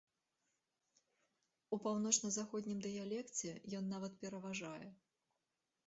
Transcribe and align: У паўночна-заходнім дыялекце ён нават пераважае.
У 1.77 1.79
паўночна-заходнім 1.85 2.83
дыялекце 2.87 3.49
ён 3.81 3.97
нават 3.97 4.13
пераважае. 4.25 4.87